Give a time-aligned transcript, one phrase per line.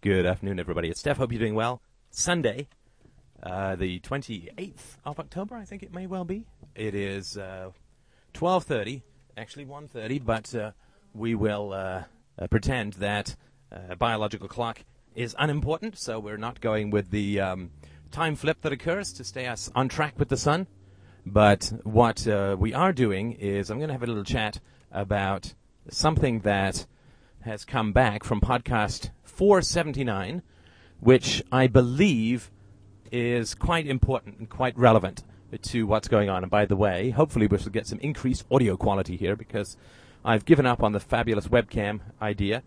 [0.00, 0.90] Good afternoon, everybody.
[0.90, 1.16] It's Steph.
[1.16, 1.82] Hope you're doing well.
[2.12, 2.68] Sunday,
[3.42, 6.46] uh, the 28th of October, I think it may well be.
[6.76, 7.70] It is uh,
[8.32, 9.02] 12:30,
[9.36, 10.70] actually 1:30, but uh,
[11.14, 12.04] we will uh,
[12.38, 13.34] uh, pretend that
[13.72, 14.84] uh, biological clock
[15.16, 15.98] is unimportant.
[15.98, 17.72] So we're not going with the um,
[18.12, 20.68] time flip that occurs to stay us on track with the sun.
[21.26, 22.24] But what
[22.56, 24.60] we are doing is I'm going to have a little chat
[24.92, 25.54] about
[25.90, 26.86] something that
[27.42, 30.42] has come back from podcast 479,
[31.00, 32.50] which I believe
[33.10, 35.24] is quite important and quite relevant
[35.62, 36.42] to what's going on.
[36.42, 39.76] And by the way, hopefully we shall get some increased audio quality here because
[40.24, 42.62] I've given up on the fabulous webcam idea.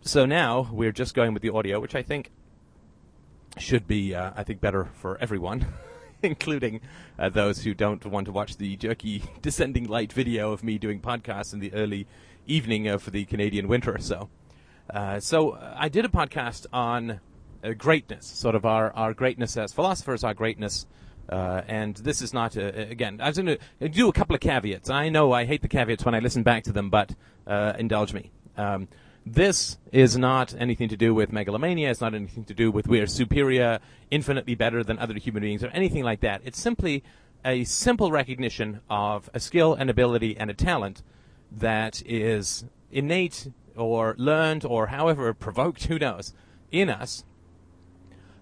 [0.00, 2.30] So now we're just going with the audio, which I think
[3.58, 5.66] should be, uh, I think, better for everyone,
[6.22, 6.80] including
[7.18, 11.00] uh, those who don't want to watch the jerky descending light video of me doing
[11.00, 12.06] podcasts in the early
[12.46, 13.96] evening of the Canadian winter.
[13.98, 14.28] So,
[14.90, 17.20] uh, so uh, I did a podcast on
[17.62, 20.86] uh, greatness, sort of our, our greatness as philosophers, our greatness.
[21.28, 24.40] Uh, and this is not, uh, again, I was going to do a couple of
[24.40, 24.90] caveats.
[24.90, 27.14] I know I hate the caveats when I listen back to them, but
[27.46, 28.30] uh, indulge me.
[28.56, 28.88] Um,
[29.26, 31.90] this is not anything to do with megalomania.
[31.90, 35.68] It's not anything to do with we're superior, infinitely better than other human beings, or
[35.68, 36.42] anything like that.
[36.44, 37.02] It's simply
[37.44, 41.02] a simple recognition of a skill, an ability, and a talent
[41.50, 46.32] that is innate or learned or however provoked, who knows,
[46.70, 47.24] in us.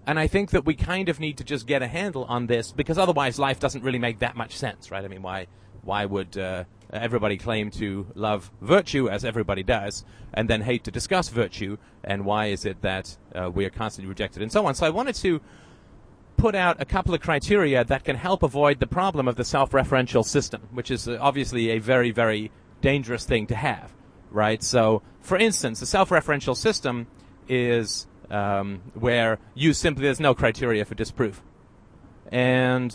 [0.06, 2.72] And I think that we kind of need to just get a handle on this
[2.72, 5.05] because otherwise life doesn't really make that much sense, right?
[5.05, 5.46] I mean, why,
[5.83, 10.91] why would uh, everybody claim to love virtue as everybody does and then hate to
[10.91, 11.78] discuss virtue?
[12.02, 14.74] And why is it that uh, we are constantly rejected and so on?
[14.74, 15.41] So I wanted to
[16.36, 20.24] put out a couple of criteria that can help avoid the problem of the self-referential
[20.24, 22.50] system, which is uh, obviously a very, very
[22.84, 23.94] dangerous thing to have,
[24.30, 24.62] right?
[24.62, 27.06] So, for instance, a self-referential system
[27.48, 31.42] is um, where you simply there's no criteria for disproof,
[32.30, 32.94] and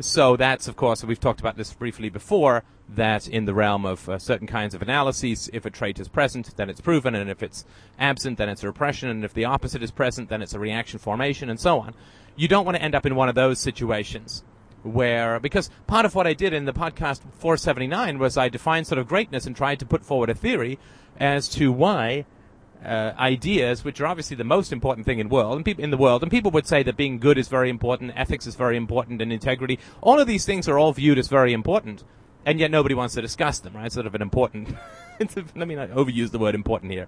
[0.00, 2.64] so that's of course we've talked about this briefly before.
[2.92, 6.56] That in the realm of uh, certain kinds of analyses, if a trait is present,
[6.56, 7.64] then it's proven, and if it's
[8.00, 10.98] absent, then it's a repression, and if the opposite is present, then it's a reaction
[10.98, 11.94] formation, and so on.
[12.34, 14.42] You don't want to end up in one of those situations
[14.82, 18.98] where because part of what I did in the podcast 479 was I defined sort
[18.98, 20.78] of greatness and tried to put forward a theory
[21.18, 22.24] as to why
[22.84, 25.96] uh, ideas, which are obviously the most important thing in world and people in the
[25.96, 29.20] world, and people would say that being good is very important, ethics is very important,
[29.20, 29.78] and integrity.
[30.00, 32.04] All of these things are all viewed as very important,
[32.46, 33.74] and yet nobody wants to discuss them.
[33.74, 33.92] Right?
[33.92, 34.74] sort of an important.
[35.56, 37.06] I mean, I overuse the word important here,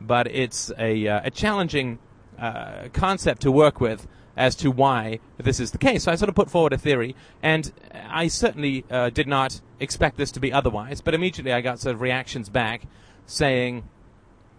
[0.00, 1.98] but it's a uh, a challenging
[2.38, 4.06] uh, concept to work with
[4.38, 6.04] as to why this is the case.
[6.04, 7.70] So I sort of put forward a theory, and
[8.08, 11.00] I certainly uh, did not expect this to be otherwise.
[11.00, 12.82] But immediately I got sort of reactions back
[13.26, 13.82] saying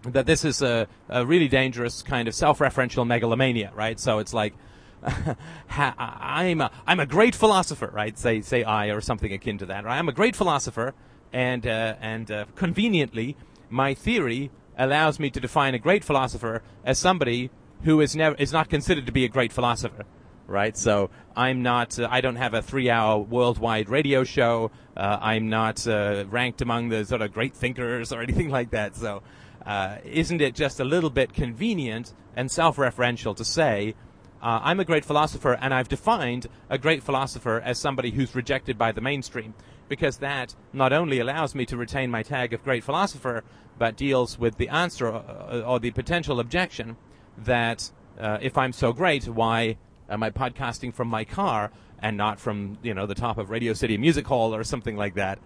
[0.02, 3.98] that this is a, a really dangerous kind of self-referential megalomania, right?
[3.98, 4.54] So it's like.
[5.70, 8.18] I'm a, I'm a great philosopher, right?
[8.18, 9.86] Say say I or something akin to that.
[9.86, 9.98] Right?
[9.98, 10.92] I'm a great philosopher,
[11.32, 13.34] and uh, and uh, conveniently,
[13.70, 17.48] my theory allows me to define a great philosopher as somebody
[17.84, 20.04] who is never is not considered to be a great philosopher,
[20.46, 20.76] right?
[20.76, 21.98] So I'm not.
[21.98, 24.70] Uh, I don't have a three-hour worldwide radio show.
[24.96, 28.96] Uh, I'm not uh, ranked among the sort of great thinkers or anything like that.
[28.96, 29.22] So
[29.64, 33.94] uh, isn't it just a little bit convenient and self-referential to say?
[34.42, 38.78] Uh, I'm a great philosopher, and I've defined a great philosopher as somebody who's rejected
[38.78, 39.52] by the mainstream,
[39.86, 43.44] because that not only allows me to retain my tag of great philosopher,
[43.78, 46.96] but deals with the answer or, uh, or the potential objection
[47.44, 49.76] that uh, if I'm so great, why
[50.08, 53.72] am I podcasting from my car and not from you know the top of Radio
[53.72, 55.38] City Music Hall or something like that?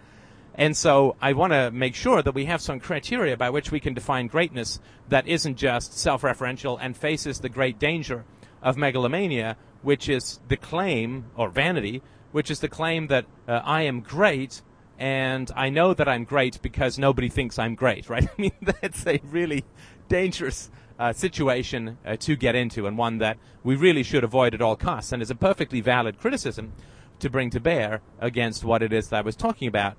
[0.57, 3.81] And so I want to make sure that we have some criteria by which we
[3.81, 4.79] can define greatness
[5.09, 8.25] that isn't just self-referential and faces the great danger
[8.63, 13.83] of megalomania, which is the claim or vanity, which is the claim that uh, I
[13.83, 14.63] am great
[14.97, 18.25] and I know that I'm great because nobody thinks I'm great, right?
[18.25, 19.65] I mean, that's a really
[20.09, 20.71] dangerous
[21.05, 24.75] uh, situation uh, to get into and one that we really should avoid at all
[24.75, 26.73] costs and is a perfectly valid criticism
[27.19, 29.97] to bring to bear against what it is that I was talking about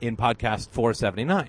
[0.00, 1.48] in podcast 479.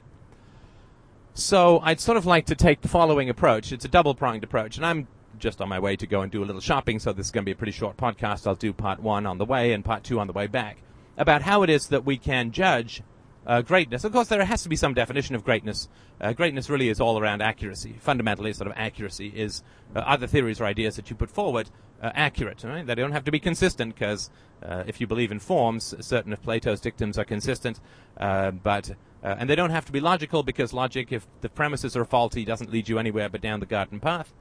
[1.33, 3.71] So I'd sort of like to take the following approach.
[3.71, 5.07] It's a double pronged approach, and I'm
[5.39, 7.43] just on my way to go and do a little shopping, so this is going
[7.43, 8.45] to be a pretty short podcast.
[8.45, 10.77] I'll do part one on the way and part two on the way back
[11.17, 13.01] about how it is that we can judge
[13.45, 14.03] uh, greatness.
[14.03, 15.87] Of course, there has to be some definition of greatness.
[16.19, 17.95] Uh, greatness really is all around accuracy.
[17.99, 19.63] Fundamentally, sort of accuracy is
[19.95, 21.69] uh, other theories or ideas that you put forward
[22.01, 22.63] uh, accurate.
[22.63, 22.85] Right?
[22.85, 24.29] They don't have to be consistent because
[24.63, 27.79] uh, if you believe in forms, certain of Plato's dictums are consistent,
[28.17, 28.91] uh, but
[29.23, 32.71] and they don't have to be logical because logic, if the premises are faulty, doesn't
[32.71, 34.33] lead you anywhere but down the garden path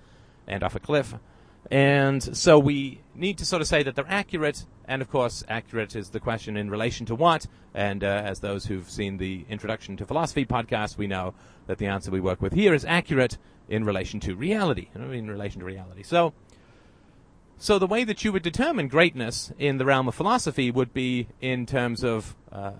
[0.46, 1.14] and off a cliff.
[1.70, 5.94] And so we need to sort of say that they're accurate, and of course, accurate
[5.94, 7.46] is the question in relation to what.
[7.74, 11.34] And uh, as those who've seen the Introduction to Philosophy podcast, we know
[11.66, 15.60] that the answer we work with here is accurate in relation to reality, in relation
[15.60, 16.02] to reality.
[16.02, 16.32] So,
[17.56, 21.28] so the way that you would determine greatness in the realm of philosophy would be
[21.40, 22.72] in terms of uh,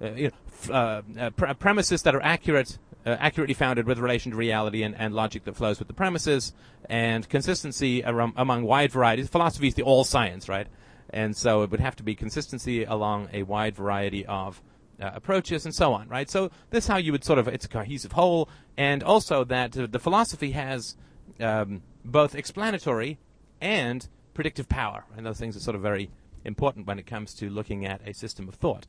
[0.00, 4.32] uh, you know, uh, uh, pr- premises that are accurate uh, accurately founded with relation
[4.32, 6.52] to reality and, and logic that flows with the premises,
[6.90, 9.28] and consistency around, among wide varieties.
[9.28, 10.66] Philosophy is the all science, right?
[11.10, 14.60] And so it would have to be consistency along a wide variety of
[15.00, 16.28] uh, approaches and so on, right?
[16.28, 19.78] So this is how you would sort of, it's a cohesive whole, and also that
[19.78, 20.96] uh, the philosophy has
[21.38, 23.18] um, both explanatory
[23.60, 26.10] and predictive power, and those things are sort of very
[26.44, 28.86] important when it comes to looking at a system of thought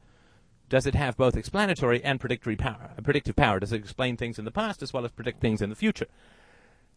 [0.70, 2.92] does it have both explanatory and predictory power?
[3.04, 3.60] Predictive power.
[3.60, 6.08] Does it explain things in the past as well as predict things in the future?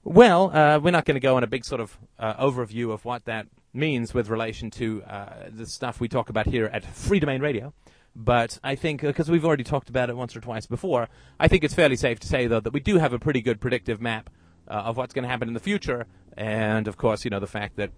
[0.02, 3.04] Well, uh, we're not going to go on a big sort of uh, overview of
[3.04, 7.42] what that means with relation to uh, the stuff we talk about here at Freedomain
[7.42, 7.72] Radio.
[8.16, 11.08] But I think, because uh, we've already talked about it once or twice before,
[11.38, 13.60] I think it's fairly safe to say, though, that we do have a pretty good
[13.60, 14.30] predictive map
[14.66, 16.06] uh, of what's going to happen in the future.
[16.36, 17.90] And, of course, you know, the fact that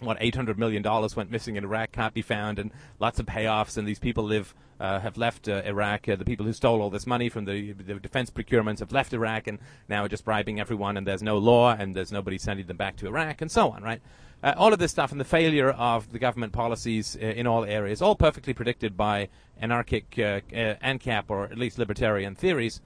[0.00, 3.76] what 800 million dollars went missing in Iraq can't be found, and lots of payoffs,
[3.76, 6.08] and these people live uh, have left uh, Iraq.
[6.08, 9.12] Uh, the people who stole all this money from the, the defense procurements have left
[9.12, 9.58] Iraq, and
[9.88, 12.96] now are just bribing everyone, and there's no law, and there's nobody sending them back
[12.96, 14.02] to Iraq, and so on, right?
[14.42, 17.64] Uh, all of this stuff and the failure of the government policies uh, in all
[17.64, 19.28] areas, all perfectly predicted by
[19.60, 22.82] anarchic uh, ANCAP or at least libertarian theories.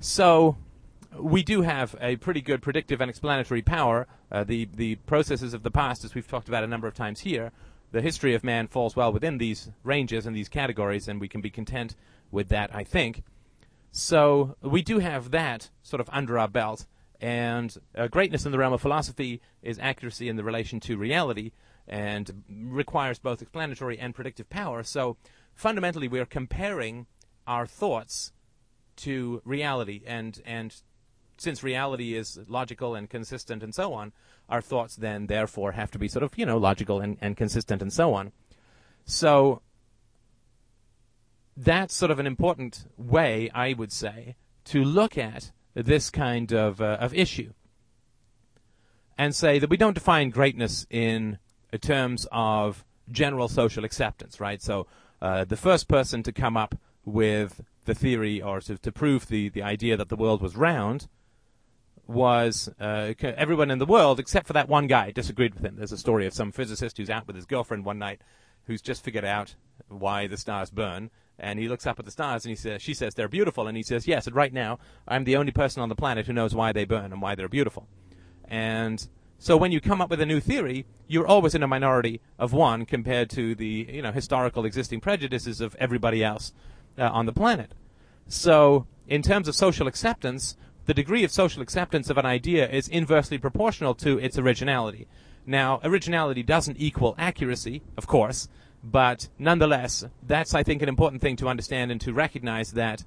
[0.00, 0.56] So
[1.18, 4.06] we do have a pretty good predictive and explanatory power.
[4.30, 7.20] Uh, the the processes of the past, as we've talked about a number of times
[7.20, 7.52] here,
[7.92, 11.40] the history of man falls well within these ranges and these categories, and we can
[11.40, 11.94] be content
[12.30, 13.22] with that, I think.
[13.90, 16.86] So we do have that sort of under our belt,
[17.20, 21.52] and uh, greatness in the realm of philosophy is accuracy in the relation to reality,
[21.86, 24.82] and requires both explanatory and predictive power.
[24.82, 25.18] So
[25.54, 27.06] fundamentally, we are comparing
[27.46, 28.32] our thoughts
[28.94, 30.82] to reality and and
[31.42, 34.12] since reality is logical and consistent and so on,
[34.48, 37.82] our thoughts then therefore have to be sort of, you know, logical and, and consistent
[37.82, 38.32] and so on.
[39.04, 39.62] So
[41.56, 44.36] that's sort of an important way, I would say,
[44.66, 47.52] to look at this kind of, uh, of issue
[49.18, 51.38] and say that we don't define greatness in
[51.80, 54.62] terms of general social acceptance, right?
[54.62, 54.86] So
[55.20, 59.48] uh, the first person to come up with the theory or to, to prove the,
[59.48, 61.08] the idea that the world was round
[62.12, 65.76] was uh, everyone in the world except for that one guy disagreed with him.
[65.76, 68.20] There's a story of some physicist who's out with his girlfriend one night,
[68.64, 69.54] who's just figured out
[69.88, 72.94] why the stars burn, and he looks up at the stars and he says, she
[72.94, 74.78] says they're beautiful, and he says yes, and right now
[75.08, 77.48] I'm the only person on the planet who knows why they burn and why they're
[77.48, 77.88] beautiful,
[78.44, 79.06] and
[79.38, 82.52] so when you come up with a new theory, you're always in a minority of
[82.52, 86.52] one compared to the you know historical existing prejudices of everybody else
[86.96, 87.74] uh, on the planet.
[88.28, 90.56] So in terms of social acceptance,
[90.86, 95.06] the degree of social acceptance of an idea is inversely proportional to its originality.
[95.46, 98.48] Now, originality doesn't equal accuracy, of course,
[98.82, 103.04] but nonetheless, that's, I think, an important thing to understand and to recognize that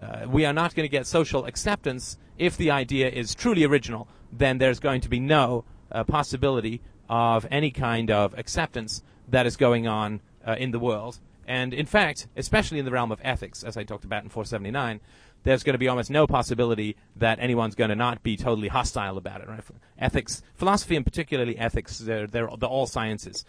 [0.00, 4.08] uh, we are not going to get social acceptance if the idea is truly original.
[4.32, 9.56] Then there's going to be no uh, possibility of any kind of acceptance that is
[9.56, 11.18] going on uh, in the world.
[11.46, 15.00] And in fact, especially in the realm of ethics, as I talked about in 479,
[15.46, 19.16] there's going to be almost no possibility that anyone's going to not be totally hostile
[19.16, 19.48] about it.
[19.48, 19.60] Right?
[19.96, 23.44] Ethics, philosophy, and particularly ethics, they're, they're, they're all sciences.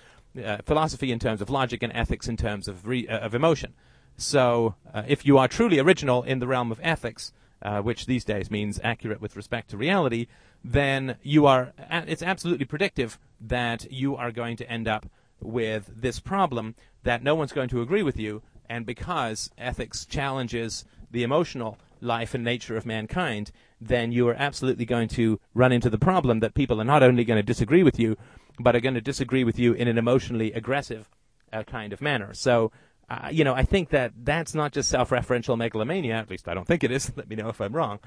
[0.46, 3.74] Uh, philosophy in terms of logic and ethics in terms of re, uh, of emotion.
[4.16, 8.24] So, uh, if you are truly original in the realm of ethics, uh, which these
[8.24, 10.28] days means accurate with respect to reality,
[10.64, 11.74] then you are.
[11.90, 15.08] it's absolutely predictive that you are going to end up
[15.42, 20.86] with this problem that no one's going to agree with you, and because ethics challenges
[21.10, 25.90] the emotional life and nature of mankind, then you are absolutely going to run into
[25.90, 28.18] the problem that people are not only going to disagree with you,
[28.60, 31.10] but are going to disagree with you in an emotionally aggressive
[31.54, 32.34] uh, kind of manner.
[32.34, 32.72] So,
[33.10, 36.16] uh, you know, I think that that's not just self-referential megalomania.
[36.16, 37.12] At least I don't think it is.
[37.16, 38.00] Let me know if I'm wrong.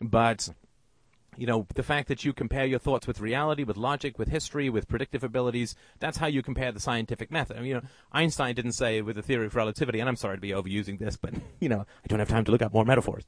[0.00, 0.48] But
[1.36, 4.68] you know, the fact that you compare your thoughts with reality, with logic, with history,
[4.68, 7.56] with predictive abilities, that's how you compare the scientific method.
[7.56, 10.36] I mean, you know, Einstein didn't say with the theory of relativity, and I'm sorry
[10.36, 12.84] to be overusing this, but, you know, I don't have time to look up more
[12.84, 13.24] metaphors.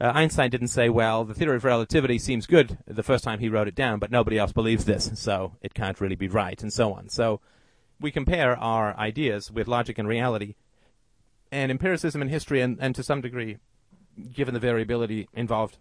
[0.00, 3.48] Uh, Einstein didn't say, well, the theory of relativity seems good the first time he
[3.48, 6.72] wrote it down, but nobody else believes this, so it can't really be right, and
[6.72, 7.08] so on.
[7.08, 7.40] So
[8.00, 10.54] we compare our ideas with logic and reality,
[11.52, 13.58] and empiricism and history, and, and to some degree,
[14.32, 15.78] given the variability involved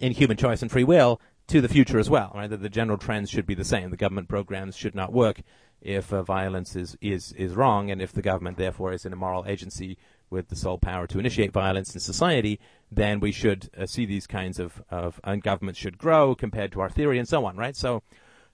[0.00, 1.20] in human choice and free will,
[1.50, 2.48] to the future as well, right?
[2.48, 3.90] That the general trends should be the same.
[3.90, 5.40] The government programs should not work
[5.80, 9.44] if uh, violence is, is, is wrong, and if the government, therefore, is an immoral
[9.46, 9.98] agency
[10.30, 12.60] with the sole power to initiate violence in society,
[12.92, 16.80] then we should uh, see these kinds of, of and governments should grow compared to
[16.80, 17.74] our theory and so on, right?
[17.74, 18.02] So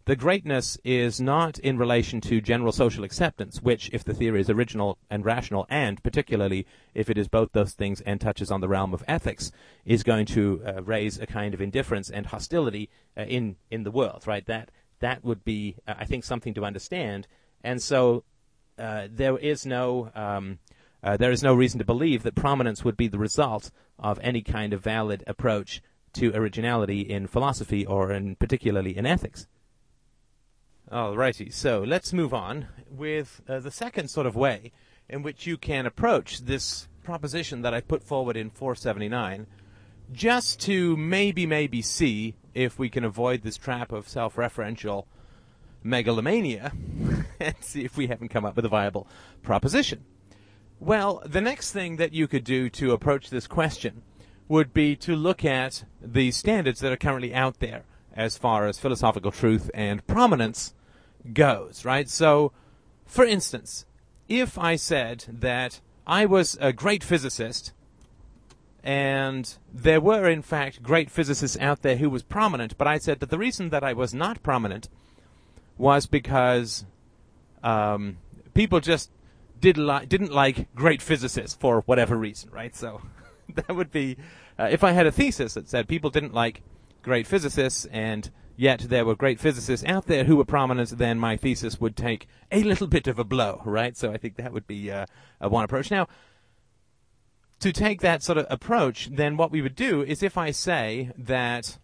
[0.06, 4.48] the greatness is not in relation to general social acceptance, which, if the theory is
[4.48, 8.68] original and rational, and particularly if it is both those things and touches on the
[8.68, 9.50] realm of ethics,
[9.84, 13.90] is going to uh, raise a kind of indifference and hostility uh, in in the
[13.90, 14.46] world, right?
[14.46, 14.70] That
[15.00, 17.26] that would be, uh, I think, something to understand.
[17.64, 18.22] And so
[18.78, 20.60] uh, there is no um,
[21.02, 24.42] uh, there is no reason to believe that prominence would be the result of any
[24.42, 25.82] kind of valid approach
[26.12, 29.48] to originality in philosophy or in particularly in ethics.
[30.90, 34.71] Alrighty, so let's move on with uh, the second sort of way
[35.09, 39.49] in which you can approach this proposition that I put forward in 479,
[40.12, 45.07] just to maybe, maybe see if we can avoid this trap of self-referential
[45.83, 46.71] megalomania
[47.40, 49.09] and see if we haven't come up with a viable
[49.43, 50.05] proposition.
[50.78, 54.02] Well, the next thing that you could do to approach this question
[54.47, 57.83] would be to look at the standards that are currently out there
[58.16, 60.73] as far as philosophical truth and prominence
[61.32, 62.08] goes, right?
[62.08, 62.52] So,
[63.04, 63.85] for instance,
[64.28, 67.73] if I said that I was a great physicist
[68.82, 73.20] and there were in fact great physicists out there who was prominent, but I said
[73.20, 74.88] that the reason that I was not prominent
[75.76, 76.87] was because
[77.62, 78.18] um,
[78.54, 79.11] people just
[79.61, 82.75] did li- didn't like great physicists for whatever reason, right?
[82.75, 83.02] So
[83.54, 84.16] that would be
[84.58, 86.62] uh, if I had a thesis that said people didn't like
[87.06, 91.36] great physicists and yet there were great physicists out there who were prominent, then my
[91.36, 93.96] thesis would take a little bit of a blow, right?
[93.96, 95.06] So I think that would be uh,
[95.38, 95.88] one approach.
[95.88, 96.08] Now,
[97.60, 101.12] to take that sort of approach, then what we would do is if I say
[101.16, 101.78] that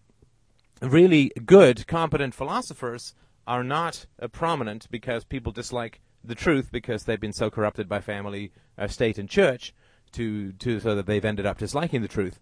[0.80, 3.14] really good, competent philosophers
[3.46, 8.00] are not uh, prominent because people dislike the truth because they've been so corrupted by
[8.00, 9.72] family, uh, state, and church
[10.10, 12.40] to, to so that they've ended up disliking the truth,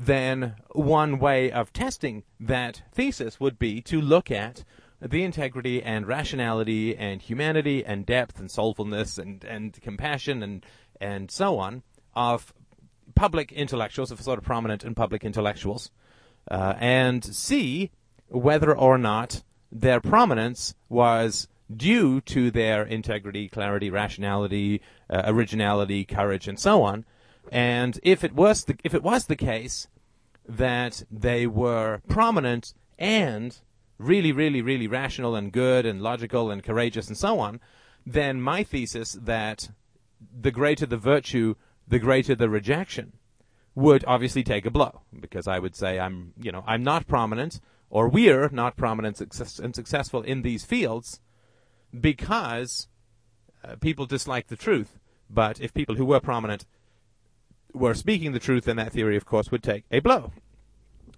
[0.00, 4.64] then one way of testing that thesis would be to look at
[5.02, 10.64] the integrity and rationality and humanity and depth and soulfulness and, and compassion and,
[11.00, 11.82] and so on
[12.14, 12.54] of
[13.14, 15.90] public intellectuals, of sort of prominent and public intellectuals,
[16.50, 17.90] uh, and see
[18.28, 24.80] whether or not their prominence was due to their integrity, clarity, rationality,
[25.10, 27.04] uh, originality, courage, and so on.
[27.50, 29.88] And if it was the, if it was the case
[30.48, 33.58] that they were prominent and
[33.98, 37.60] really, really, really rational and good and logical and courageous and so on,
[38.06, 39.70] then my thesis that
[40.40, 43.12] the greater the virtue, the greater the rejection
[43.74, 47.60] would obviously take a blow because I would say I'm, you know, I'm not prominent
[47.88, 51.20] or we're not prominent and successful in these fields
[51.98, 52.88] because
[53.64, 54.98] uh, people dislike the truth.
[55.28, 56.64] But if people who were prominent
[57.72, 60.32] were speaking the truth, then that theory, of course, would take a blow.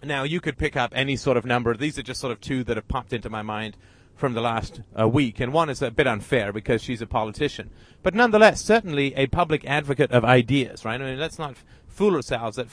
[0.03, 1.75] Now, you could pick up any sort of number.
[1.75, 3.77] These are just sort of two that have popped into my mind
[4.15, 7.69] from the last uh, week, and one is a bit unfair because she's a politician.
[8.03, 10.99] But nonetheless, certainly a public advocate of ideas, right?
[10.99, 11.55] I mean, let's not
[11.87, 12.67] fool ourselves that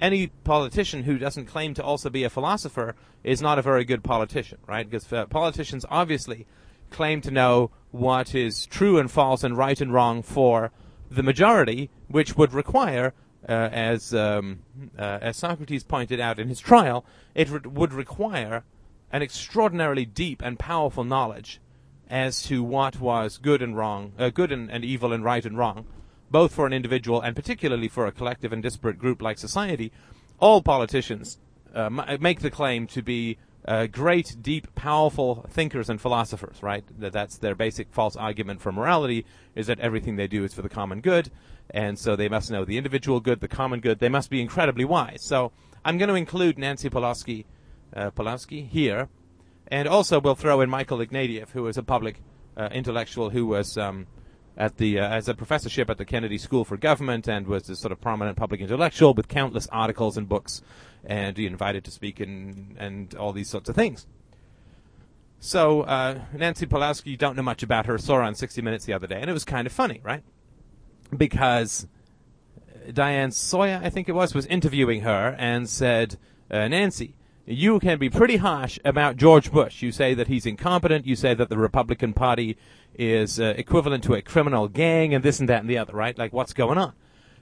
[0.00, 4.04] any politician who doesn't claim to also be a philosopher is not a very good
[4.04, 4.88] politician, right?
[4.88, 6.46] Because uh, politicians obviously
[6.90, 10.70] claim to know what is true and false and right and wrong for
[11.10, 13.12] the majority, which would require,
[13.48, 14.60] uh, as um,
[14.98, 18.64] uh, as Socrates pointed out in his trial, it re- would require
[19.12, 21.60] an extraordinarily deep and powerful knowledge
[22.08, 25.58] as to what was good and wrong, uh, good and, and evil and right and
[25.58, 25.86] wrong,
[26.30, 29.92] both for an individual and particularly for a collective and disparate group like society.
[30.38, 31.38] All politicians
[31.74, 31.88] uh,
[32.20, 36.84] make the claim to be uh, great, deep, powerful thinkers and philosophers, right?
[36.98, 40.62] That that's their basic false argument for morality is that everything they do is for
[40.62, 41.30] the common good,
[41.70, 43.98] and so they must know the individual good, the common good.
[43.98, 45.22] They must be incredibly wise.
[45.22, 45.52] So
[45.84, 47.44] I'm going to include Nancy Pelosi,
[47.94, 48.10] uh,
[48.48, 49.08] here,
[49.68, 52.22] and also we'll throw in Michael Ignatieff, who is a public
[52.56, 54.06] uh, intellectual who was um,
[54.56, 57.76] at the uh, as a professorship at the Kennedy School for Government and was a
[57.76, 60.62] sort of prominent public intellectual with countless articles and books
[61.04, 64.06] and he invited to speak and and all these sorts of things.
[65.38, 66.66] So uh, Nancy
[67.04, 69.28] you don't know much about her, saw her on 60 Minutes the other day, and
[69.28, 70.22] it was kind of funny, right?
[71.16, 71.86] Because
[72.92, 76.18] Diane Sawyer, I think it was, was interviewing her and said,
[76.50, 79.82] uh, Nancy, you can be pretty harsh about George Bush.
[79.82, 81.06] You say that he's incompetent.
[81.06, 82.56] You say that the Republican Party
[82.94, 86.16] is uh, equivalent to a criminal gang and this and that and the other, right?
[86.18, 86.92] Like, what's going on?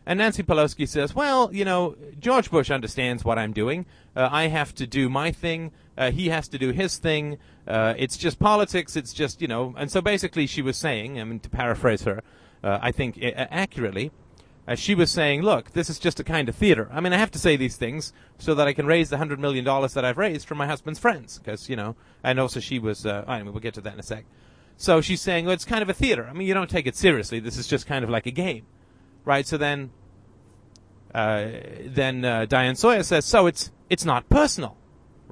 [0.06, 3.86] And Nancy Pelosi says, well, you know, George Bush understands what I'm doing.
[4.14, 5.72] Uh, I have to do my thing.
[5.96, 7.38] Uh, he has to do his thing.
[7.66, 8.96] Uh, it's just politics.
[8.96, 9.74] It's just, you know.
[9.78, 12.22] And so basically, she was saying, I mean, to paraphrase her,
[12.64, 14.10] uh, I think accurately,
[14.66, 16.88] uh, she was saying, look, this is just a kind of theater.
[16.90, 19.38] I mean, I have to say these things so that I can raise the $100
[19.38, 21.38] million that I've raised from my husband's friends.
[21.38, 24.02] Because, you know, and also she was, uh, anyway, we'll get to that in a
[24.02, 24.24] sec.
[24.78, 26.26] So she's saying, well, it's kind of a theater.
[26.28, 27.38] I mean, you don't take it seriously.
[27.38, 28.64] This is just kind of like a game.
[29.26, 29.46] Right?
[29.46, 29.90] So then,
[31.14, 31.48] uh,
[31.84, 34.78] then uh, Diane Sawyer says, so it's, it's not personal.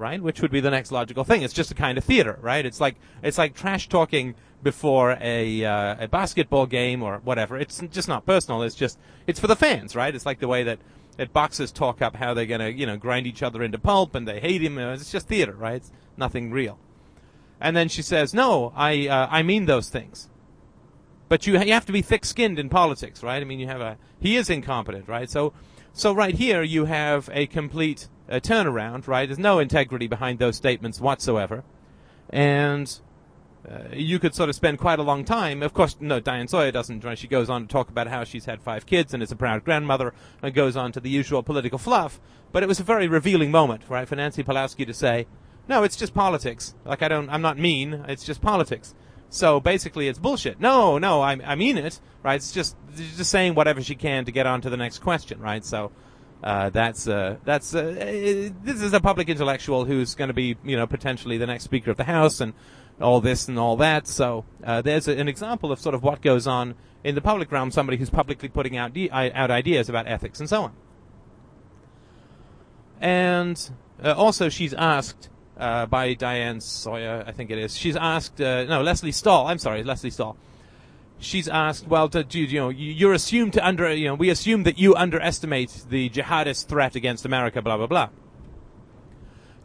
[0.03, 0.21] Right?
[0.21, 1.43] Which would be the next logical thing.
[1.43, 2.65] It's just a kind of theater, right?
[2.65, 7.57] It's like, it's like trash talking before a uh, a basketball game or whatever.
[7.57, 8.63] It's just not personal.
[8.63, 10.13] It's just it's for the fans, right?
[10.13, 10.79] It's like the way that
[11.15, 14.27] that boxers talk up how they're gonna you know grind each other into pulp and
[14.27, 14.77] they hate him.
[14.77, 15.75] It's just theater, right?
[15.75, 16.79] It's nothing real.
[17.61, 20.29] And then she says, "No, I uh, I mean those things."
[21.29, 23.41] But you you have to be thick-skinned in politics, right?
[23.41, 25.29] I mean, you have a he is incompetent, right?
[25.29, 25.53] So
[25.93, 29.27] so right here you have a complete uh, turnaround, right?
[29.27, 31.63] There's no integrity behind those statements whatsoever,
[32.29, 32.99] and
[33.69, 35.63] uh, you could sort of spend quite a long time.
[35.63, 37.03] Of course, no, Diane Sawyer doesn't.
[37.03, 37.17] Right?
[37.17, 39.63] She goes on to talk about how she's had five kids and is a proud
[39.63, 42.19] grandmother, and goes on to the usual political fluff.
[42.51, 45.27] But it was a very revealing moment, right, for Nancy Pelosi to say,
[45.67, 46.75] "No, it's just politics.
[46.85, 48.05] Like I don't, I'm not mean.
[48.07, 48.93] It's just politics."
[49.29, 50.59] So basically, it's bullshit.
[50.59, 52.35] No, no, I, I mean it, right?
[52.35, 55.63] It's just just saying whatever she can to get on to the next question, right?
[55.63, 55.91] So.
[56.43, 57.81] Uh, that's uh, that's uh,
[58.63, 61.91] this is a public intellectual who's going to be you know potentially the next Speaker
[61.91, 62.53] of the House and
[62.99, 64.07] all this and all that.
[64.07, 67.49] So uh, there's a, an example of sort of what goes on in the public
[67.49, 67.71] realm.
[67.71, 70.73] Somebody who's publicly putting out de- out ideas about ethics and so on.
[72.99, 73.71] And
[74.03, 77.77] uh, also, she's asked uh, by Diane Sawyer, I think it is.
[77.77, 79.47] She's asked uh, no Lesley Stahl.
[79.47, 80.37] I'm sorry, Lesley Stahl.
[81.23, 84.95] She's asked, well, you, know, you're assumed to under, you know, we assume that you
[84.95, 88.09] underestimate the jihadist threat against America, blah blah blah.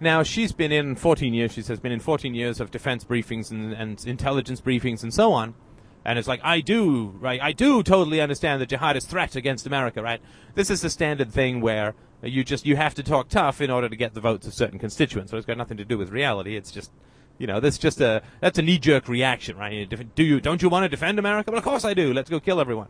[0.00, 3.50] Now, she's been in 14 years, she says, been in 14 years of defense briefings
[3.50, 5.54] and, and intelligence briefings and so on.
[6.04, 7.42] And it's like, I do, right?
[7.42, 10.20] I do totally understand the jihadist threat against America, right?
[10.54, 13.88] This is the standard thing where you just, you have to talk tough in order
[13.88, 15.32] to get the votes of certain constituents.
[15.32, 16.56] So it's got nothing to do with reality.
[16.56, 16.92] It's just,
[17.38, 19.88] you know, that's just a, that's a knee-jerk reaction, right?
[20.14, 21.50] Do you, don't you want to defend America?
[21.50, 22.12] Well, of course I do.
[22.12, 22.88] Let's go kill everyone.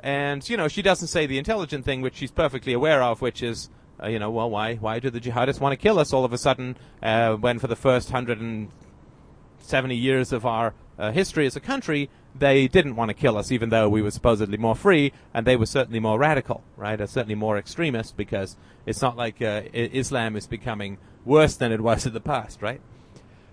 [0.00, 3.42] And, you know, she doesn't say the intelligent thing, which she's perfectly aware of, which
[3.42, 3.68] is,
[4.00, 6.32] uh, you know, well, why why do the jihadists want to kill us all of
[6.32, 11.60] a sudden uh, when for the first 170 years of our uh, history as a
[11.60, 15.46] country they didn't want to kill us even though we were supposedly more free and
[15.46, 17.00] they were certainly more radical, right?
[17.00, 21.80] Or certainly more extremist because it's not like uh, Islam is becoming worse than it
[21.80, 22.80] was in the past, right?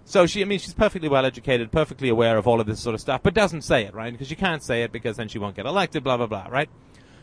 [0.08, 2.94] So she, I mean, she's perfectly well educated, perfectly aware of all of this sort
[2.94, 4.13] of stuff, but doesn't say it, right?
[4.13, 6.70] Because she can't say it because then she won't get elected, blah, blah, blah, right?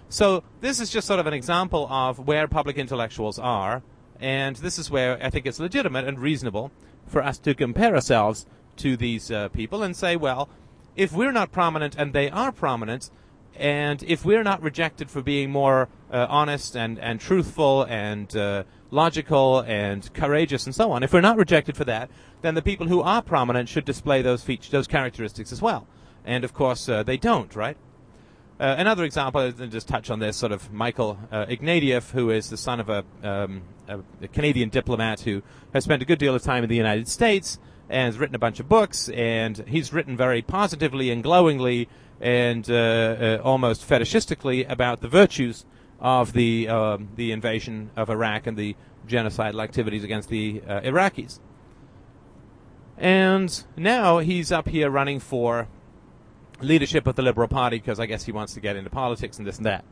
[0.09, 3.83] So this is just sort of an example of where public intellectuals are,
[4.21, 6.73] and this is where I think it's legitimate and reasonable
[7.07, 8.47] for us to compare ourselves
[8.79, 10.49] to these uh, people and say, well,
[10.97, 13.11] if we're not prominent and they are prominent,
[13.57, 18.65] and if we're not rejected for being more uh, honest and, and truthful and uh,
[18.93, 22.11] logical and courageous and so on, if we're not rejected for that,
[22.43, 25.89] then the people who are prominent should display those features, those characteristics as well.
[26.25, 27.77] And of course, uh, they don't, right?
[28.61, 32.49] Uh, another example, and just touch on this, sort of Michael uh, Ignatieff, who is
[32.51, 36.35] the son of a, um, a, a, Canadian diplomat who has spent a good deal
[36.35, 39.93] of time in the United States and has written a bunch of books, and he's
[39.93, 41.89] written very positively and glowingly
[42.21, 45.65] and uh, uh almost fetishistically about the virtues
[46.03, 48.77] of the um, the invasion of Iraq and the
[49.09, 51.39] genocidal activities against the uh, Iraqis.
[52.99, 55.69] And now he's up here running for
[56.61, 59.47] leadership of the Liberal Party because I guess he wants to get into politics and
[59.47, 59.85] this and that.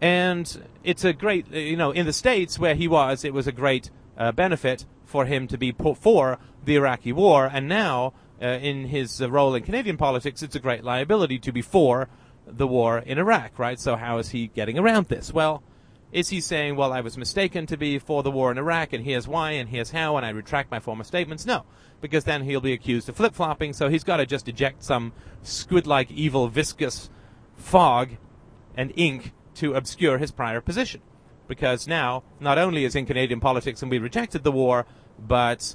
[0.00, 3.52] And it's a great, you know, in the States where he was, it was a
[3.52, 7.48] great uh, benefit for him to be put for the Iraqi war.
[7.52, 11.52] And now, uh, in his uh, role in Canadian politics, it's a great liability to
[11.52, 12.08] be for
[12.46, 13.78] the war in Iraq, right?
[13.78, 15.32] So how is he getting around this?
[15.32, 15.62] Well,
[16.12, 19.02] Is he saying, well, I was mistaken to be for the war in Iraq, and
[19.02, 21.46] here's why, and here's how, and I retract my former statements?
[21.46, 21.64] No,
[22.02, 25.14] because then he'll be accused of flip flopping, so he's got to just eject some
[25.40, 27.08] squid like, evil, viscous
[27.56, 28.10] fog
[28.76, 31.00] and ink to obscure his prior position.
[31.48, 34.84] Because now, not only is in Canadian politics and we rejected the war,
[35.18, 35.74] but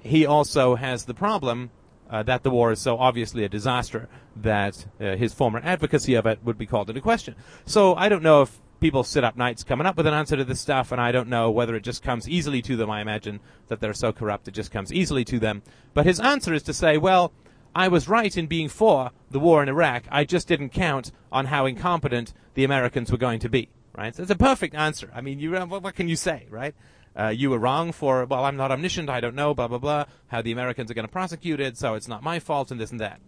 [0.00, 1.70] he also has the problem
[2.10, 6.26] uh, that the war is so obviously a disaster that uh, his former advocacy of
[6.26, 7.34] it would be called into question.
[7.64, 10.44] So I don't know if people sit up nights coming up with an answer to
[10.44, 12.90] this stuff, and I don't know whether it just comes easily to them.
[12.90, 15.62] I imagine that they're so corrupt it just comes easily to them.
[15.94, 17.32] But his answer is to say, well,
[17.74, 20.04] I was right in being for the war in Iraq.
[20.10, 23.68] I just didn't count on how incompetent the Americans were going to be.
[23.96, 24.14] Right?
[24.14, 25.10] So it's a perfect answer.
[25.14, 26.74] I mean, you, what can you say, right?
[27.18, 30.04] Uh, you were wrong for, well, I'm not omniscient, I don't know, blah, blah, blah,
[30.28, 32.92] how the Americans are going to prosecute it, so it's not my fault, and this
[32.92, 33.20] and that.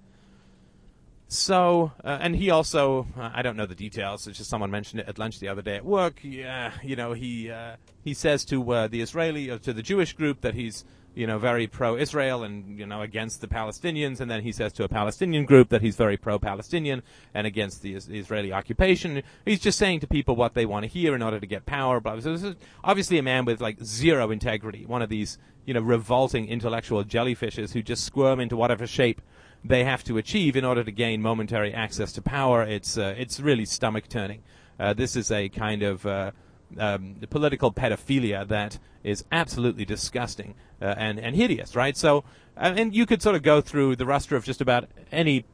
[1.26, 4.26] So, uh, and he also, uh, I don't know the details.
[4.26, 6.20] It's just someone mentioned it at lunch the other day at work.
[6.22, 9.82] Yeah, you know, he uh, he says to uh, the Israeli, or uh, to the
[9.82, 10.84] Jewish group that he's,
[11.14, 14.84] you know, very pro-Israel and you know against the Palestinians, and then he says to
[14.84, 17.02] a Palestinian group that he's very pro-Palestinian
[17.34, 19.22] and against the, the Israeli occupation.
[19.44, 22.00] He's just saying to people what they want to hear in order to get power.
[22.00, 22.20] Blah.
[22.20, 25.80] So this is obviously a man with like zero integrity, one of these you know
[25.80, 29.20] revolting intellectual jellyfishes who just squirm into whatever shape
[29.64, 32.62] they have to achieve in order to gain momentary access to power.
[32.62, 34.42] It's uh, it's really stomach turning.
[34.78, 36.32] Uh, this is a kind of uh,
[36.78, 41.96] um, political pedophilia that is absolutely disgusting uh, and and hideous, right?
[41.96, 42.24] So,
[42.56, 45.44] uh, and you could sort of go through the roster of just about any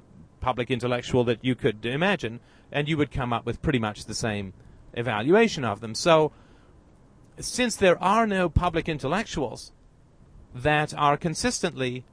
[0.41, 4.15] public intellectual that you could imagine, and you would come up with pretty much the
[4.15, 4.53] same
[4.95, 5.95] evaluation of them.
[5.95, 6.33] So,
[7.39, 9.73] since there are no public intellectuals
[10.55, 12.05] that are consistently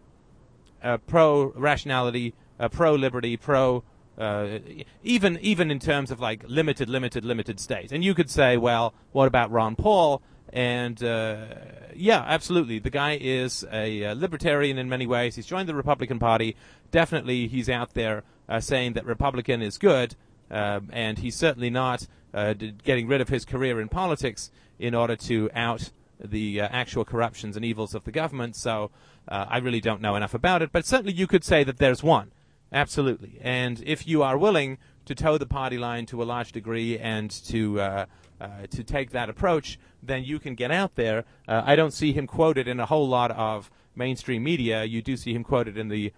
[0.84, 3.84] uh, pro rationality, uh, pro liberty, pro
[4.18, 4.60] uh,
[5.04, 7.92] even even in terms of like limited, limited, limited states.
[7.92, 10.22] And you could say, well, what about Ron Paul?
[10.54, 11.48] And uh,
[11.94, 15.36] yeah, absolutely, the guy is a, a, libertarian in many ways.
[15.36, 16.56] He's joined the Republican Party.
[16.92, 20.16] Definitely, he's out there uh, saying that Republican is good,
[20.50, 24.50] um, and he's certainly not uh, getting rid of his career in politics
[24.80, 28.56] in order to out the actual corruptions and evils of the government.
[28.56, 28.92] So.
[29.28, 32.04] Uh, I really don't know enough about it, but certainly you could say that there's
[32.04, 32.32] one.
[32.76, 33.40] Absolutely.
[33.42, 37.32] And if you are willing to toe the party line to a large degree and
[37.48, 38.06] to uh,
[38.42, 41.24] uh, to take that approach, then you can get out there.
[41.48, 44.84] Uh, I don't see him quoted in a whole lot of mainstream media.
[44.84, 46.12] You do see him quoted in the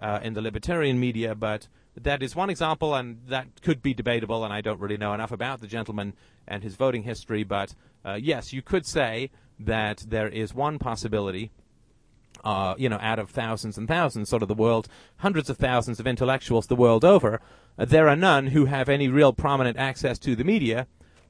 [0.00, 1.66] uh, in the libertarian media, but
[2.00, 4.44] that is one example, and that could be debatable.
[4.44, 6.14] And I don't really know enough about the gentleman
[6.46, 7.74] and his voting history, but
[8.04, 11.50] uh, yes, you could say that there is one possibility
[12.44, 15.98] uh, you know, out of thousands and thousands, sort of the world, hundreds of thousands
[15.98, 17.40] of intellectuals the world over,
[17.78, 20.86] uh, there are none who have any real prominent access to the media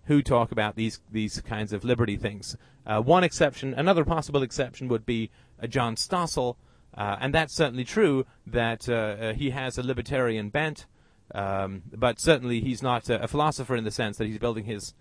[0.06, 2.56] who talk about these these kinds of liberty things.
[2.86, 5.30] Uh, one exception, another possible exception, would be
[5.62, 6.56] uh, John Stossel,
[6.94, 10.86] uh, and that's certainly true that uh, he has a libertarian bent,
[11.34, 14.94] um, but certainly he's not a, a philosopher in the sense that he's building his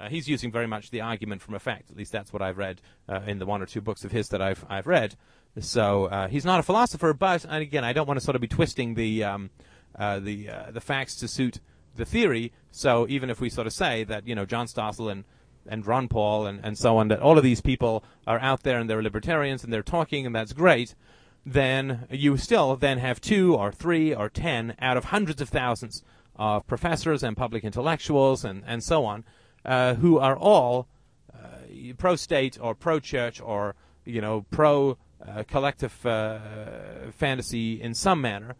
[0.00, 1.90] uh, he's using very much the argument from effect.
[1.90, 4.28] At least that's what I've read uh, in the one or two books of his
[4.30, 5.16] that I've I've read.
[5.58, 8.40] So uh, he's not a philosopher, but and again, I don't want to sort of
[8.40, 9.50] be twisting the um,
[9.98, 11.60] uh, the uh, the facts to suit
[11.96, 12.52] the theory.
[12.70, 15.24] So even if we sort of say that you know John Stossel and
[15.66, 18.78] and Ron Paul and, and so on, that all of these people are out there
[18.78, 20.94] and they're libertarians and they're talking and that's great,
[21.44, 26.02] then you still then have two or three or ten out of hundreds of thousands
[26.36, 29.24] of professors and public intellectuals and, and so on
[29.64, 30.88] uh, who are all
[31.34, 36.38] uh, pro-state or pro-church or you know pro uh, collective uh,
[37.12, 38.54] fantasy in some manner,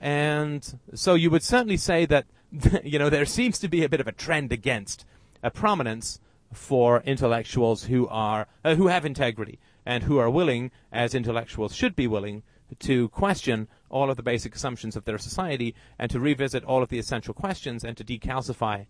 [0.00, 2.26] and so you would certainly say that
[2.84, 5.04] you know there seems to be a bit of a trend against
[5.42, 6.20] a prominence
[6.52, 11.96] for intellectuals who are uh, who have integrity and who are willing, as intellectuals should
[11.96, 12.42] be willing,
[12.78, 16.88] to question all of the basic assumptions of their society and to revisit all of
[16.88, 18.86] the essential questions and to decalcify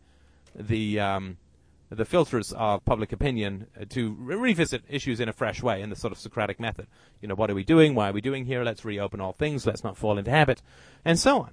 [0.55, 1.37] the um,
[1.90, 5.90] the filters of public opinion uh, to re- revisit issues in a fresh way in
[5.90, 6.87] the sort of Socratic method.
[7.20, 7.94] You know, what are we doing?
[7.94, 8.62] Why are we doing here?
[8.62, 9.66] Let's reopen all things.
[9.66, 10.62] Let's not fall into habit,
[11.05, 11.50] and so on.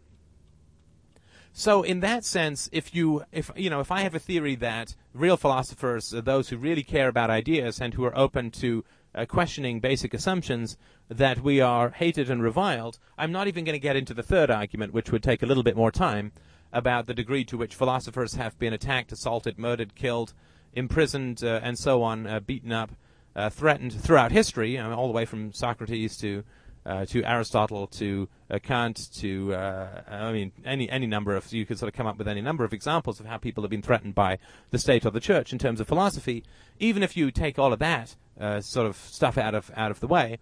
[1.54, 4.95] So, in that sense, if you, if you know, if I have a theory that
[5.12, 9.26] real philosophers are those who really care about ideas and who are open to uh,
[9.26, 10.78] questioning basic assumptions,
[11.10, 14.52] that we are hated and reviled, I'm not even going to get into the third
[14.52, 16.32] argument, which would take a little bit more time
[16.73, 20.34] about the degree to which philosophers have been attacked, assaulted, murdered, killed,
[20.73, 22.91] imprisoned, uh, and so on, uh, beaten up,
[23.36, 26.43] uh, threatened throughout history, all the way from Socrates to
[26.88, 31.65] uh, to Aristotle, to uh, Kant, to uh, I mean any any number of you
[31.65, 33.82] could sort of come up with any number of examples of how people have been
[33.82, 34.39] threatened by
[34.71, 36.43] the state or the church in terms of philosophy.
[36.80, 39.99] Even if you take all of that uh, sort of stuff out of out of
[39.99, 40.39] the way,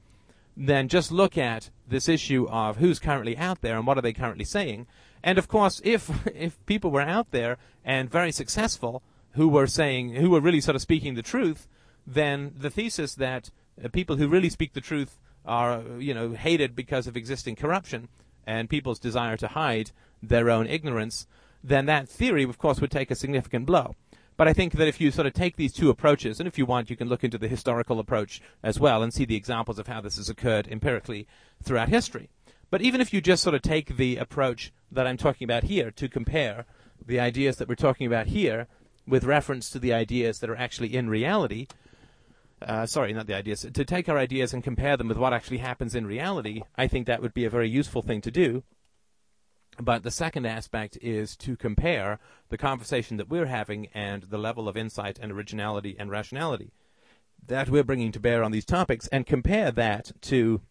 [0.55, 4.13] then just look at this issue of who's currently out there and what are they
[4.13, 4.85] currently saying.
[5.25, 10.13] And of course, if if people were out there and very successful who were saying
[10.13, 11.67] who were really sort of speaking the truth,
[12.07, 13.49] then the thesis that
[13.83, 18.07] uh, people who really speak the truth are you know hated because of existing corruption
[18.45, 21.27] and people's desire to hide their own ignorance,
[21.63, 23.95] then that theory, of course, would take a significant blow.
[24.37, 26.65] But I think that if you sort of take these two approaches, and if you
[26.65, 29.87] want, you can look into the historical approach as well and see the examples of
[29.87, 31.25] how this has occurred empirically
[31.63, 32.29] throughout history.
[32.69, 35.91] But even if you just sort of take the approach that I'm talking about here
[35.91, 36.65] to compare
[37.05, 38.67] the ideas that we're talking about here
[39.07, 41.67] with reference to the ideas that are actually in reality,
[42.61, 45.59] uh, sorry, not the ideas, to take our ideas and compare them with what actually
[45.59, 48.63] happens in reality, I think that would be a very useful thing to do.
[49.77, 54.69] But the second aspect is to compare the conversation that we're having and the level
[54.69, 56.71] of insight and originality and rationality
[57.47, 60.61] that we're bringing to bear on these topics and compare that to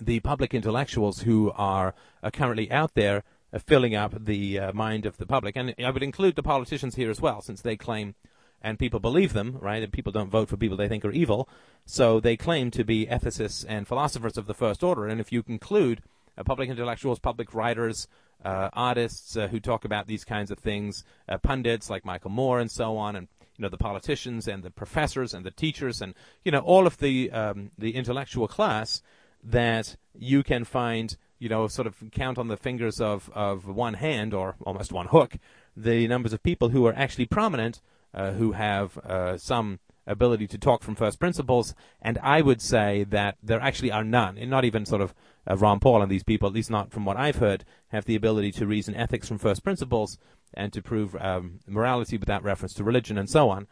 [0.00, 5.06] the public intellectuals who are uh, currently out there uh, filling up the uh, mind
[5.06, 5.56] of the public.
[5.56, 8.14] And I would include the politicians here as well, since they claim
[8.60, 9.82] and people believe them, right?
[9.82, 11.48] And people don't vote for people they think are evil.
[11.86, 15.06] So they claim to be ethicists and philosophers of the first order.
[15.06, 16.02] And if you conclude
[16.36, 18.08] uh, public intellectuals, public writers,
[18.44, 21.04] uh, artists uh, who talk about these kinds of things,
[21.42, 25.34] pundits like Michael Moore and so on, and you know the politicians and the professors
[25.34, 29.02] and the teachers and you know all of the um, the intellectual class
[29.42, 33.94] that you can find you know sort of count on the fingers of of one
[33.94, 35.36] hand or almost one hook
[35.76, 37.80] the numbers of people who are actually prominent
[38.14, 43.04] uh, who have uh, some ability to talk from first principles, and I would say
[43.10, 45.14] that there actually are none, and not even sort of
[45.48, 48.16] uh, Ron Paul and these people, at least not from what I've heard, have the
[48.16, 50.18] ability to reason ethics from first principles
[50.54, 53.66] and to prove um, morality without reference to religion and so on.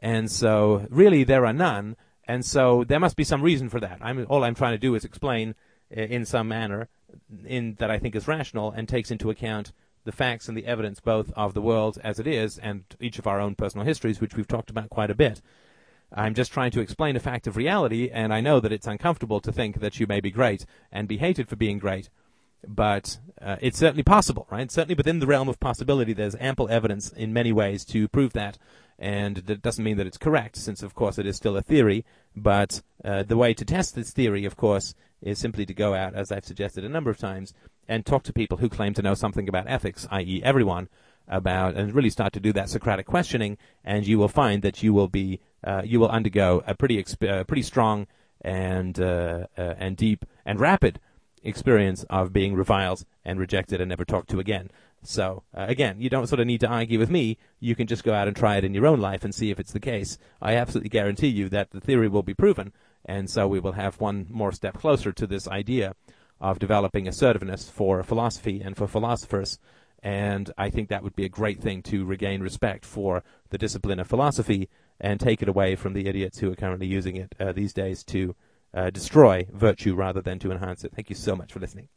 [0.00, 3.98] And so, really, there are none, and so there must be some reason for that.
[4.00, 5.54] I'm, all I'm trying to do is explain
[5.96, 6.88] uh, in some manner
[7.46, 9.72] in that I think is rational and takes into account
[10.04, 13.26] the facts and the evidence both of the world as it is and each of
[13.26, 15.40] our own personal histories, which we've talked about quite a bit.
[16.14, 19.40] I'm just trying to explain a fact of reality, and I know that it's uncomfortable
[19.40, 22.10] to think that you may be great and be hated for being great,
[22.66, 24.70] but uh, it's certainly possible, right?
[24.70, 28.58] Certainly within the realm of possibility, there's ample evidence in many ways to prove that,
[28.98, 32.04] and that doesn't mean that it's correct, since of course it is still a theory.
[32.36, 36.14] But uh, the way to test this theory, of course, is simply to go out,
[36.14, 37.52] as I've suggested a number of times,
[37.88, 40.88] and talk to people who claim to know something about ethics, i.e., everyone,
[41.28, 44.92] about and really start to do that Socratic questioning, and you will find that you
[44.92, 48.06] will be uh, you will undergo a pretty exp- uh, pretty strong
[48.40, 51.00] and uh, uh, and deep and rapid
[51.42, 54.70] experience of being reviled and rejected and never talked to again.
[55.02, 57.38] So uh, again, you don't sort of need to argue with me.
[57.60, 59.58] You can just go out and try it in your own life and see if
[59.58, 60.18] it's the case.
[60.40, 62.72] I absolutely guarantee you that the theory will be proven,
[63.04, 65.94] and so we will have one more step closer to this idea
[66.40, 69.58] of developing assertiveness for philosophy and for philosophers.
[70.02, 74.00] And I think that would be a great thing to regain respect for the discipline
[74.00, 74.68] of philosophy
[75.00, 78.02] and take it away from the idiots who are currently using it uh, these days
[78.04, 78.34] to
[78.74, 80.92] uh, destroy virtue rather than to enhance it.
[80.94, 81.88] Thank you so much for listening.